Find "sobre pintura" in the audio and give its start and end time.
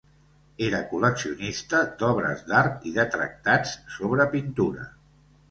3.99-4.91